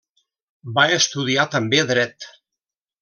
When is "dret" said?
1.93-2.31